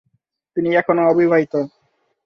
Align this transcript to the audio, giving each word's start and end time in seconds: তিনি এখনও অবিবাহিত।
তিনি 0.57 0.69
এখনও 0.75 1.03
অবিবাহিত। 1.11 1.53